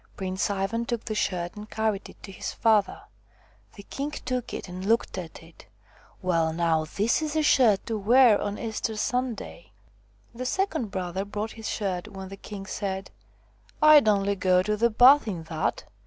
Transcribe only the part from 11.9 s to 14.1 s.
when the king said:" I 'd